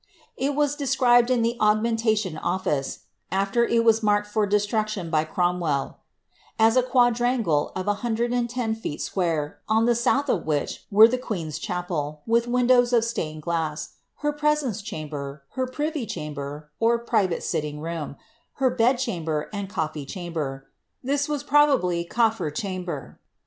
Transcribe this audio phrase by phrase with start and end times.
[0.01, 0.03] ^
[0.35, 3.01] It was described in the Augmen tation Office
[3.31, 5.97] (after it was marked for destruction by Cromwell)
[6.57, 10.87] as a quadrangle of a hundred and ten feet square, on the south of which
[10.89, 16.63] were the queen's chapel, with windows of stained glass, her presence chanober, her privy cliamber
[17.05, 18.15] (private sitting room),
[18.53, 20.65] her bed chamber, and co^ee chamber,
[21.03, 23.19] (this was probably cofier chamber.)